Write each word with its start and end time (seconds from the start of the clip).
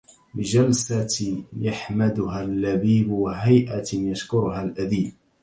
بجلسة 0.35 1.43
يحمدها 1.59 2.43
اللبيبُ 2.43 3.11
وهيئة 3.11 3.85
يشكرها 3.95 4.63
الأديبُ 4.63 5.13